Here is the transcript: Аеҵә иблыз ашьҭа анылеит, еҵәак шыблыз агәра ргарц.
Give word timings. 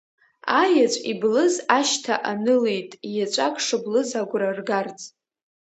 Аеҵә 0.61 0.97
иблыз 1.11 1.55
ашьҭа 1.77 2.15
анылеит, 2.31 2.89
еҵәак 3.23 3.55
шыблыз 3.65 4.09
агәра 4.19 4.49
ргарц. 4.57 4.99